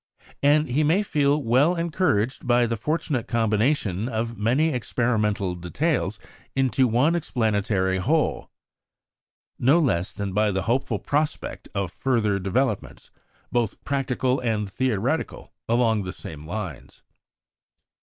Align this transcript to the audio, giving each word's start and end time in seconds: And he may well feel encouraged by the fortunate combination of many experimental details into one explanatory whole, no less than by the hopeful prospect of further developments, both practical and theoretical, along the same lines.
And 0.41 0.67
he 0.69 0.83
may 0.83 1.01
well 1.01 1.03
feel 1.43 1.75
encouraged 1.75 2.47
by 2.47 2.65
the 2.65 2.75
fortunate 2.75 3.27
combination 3.27 4.09
of 4.09 4.35
many 4.35 4.69
experimental 4.69 5.53
details 5.53 6.17
into 6.55 6.87
one 6.87 7.15
explanatory 7.15 7.99
whole, 7.99 8.49
no 9.59 9.77
less 9.77 10.11
than 10.11 10.33
by 10.33 10.49
the 10.49 10.63
hopeful 10.63 10.97
prospect 10.97 11.69
of 11.75 11.91
further 11.93 12.39
developments, 12.39 13.11
both 13.51 13.79
practical 13.83 14.39
and 14.39 14.67
theoretical, 14.67 15.53
along 15.69 16.01
the 16.01 16.13
same 16.13 16.47
lines. 16.47 17.03